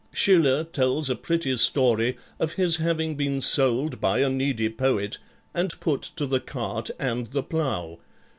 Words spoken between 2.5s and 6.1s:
his having been sold by a needy poet and put